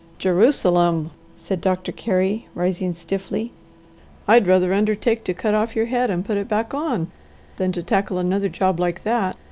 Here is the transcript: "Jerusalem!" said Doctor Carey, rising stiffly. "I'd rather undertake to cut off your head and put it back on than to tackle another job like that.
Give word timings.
"Jerusalem!" 0.17 1.11
said 1.37 1.61
Doctor 1.61 1.91
Carey, 1.91 2.47
rising 2.55 2.91
stiffly. 2.93 3.51
"I'd 4.27 4.47
rather 4.47 4.73
undertake 4.73 5.23
to 5.25 5.33
cut 5.35 5.53
off 5.53 5.75
your 5.75 5.85
head 5.85 6.09
and 6.09 6.25
put 6.25 6.37
it 6.37 6.47
back 6.47 6.73
on 6.73 7.11
than 7.57 7.71
to 7.73 7.83
tackle 7.83 8.17
another 8.17 8.49
job 8.49 8.79
like 8.79 9.03
that. 9.03 9.37